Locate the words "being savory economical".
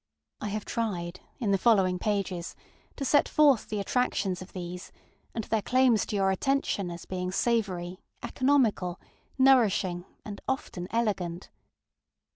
7.05-8.99